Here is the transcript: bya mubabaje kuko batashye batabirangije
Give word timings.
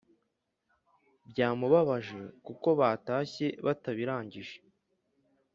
bya 1.29 1.47
mubabaje 1.59 2.19
kuko 2.45 2.67
batashye 2.79 3.47
batabirangije 3.65 4.57